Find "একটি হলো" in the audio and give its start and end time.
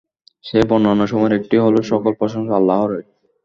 1.39-1.79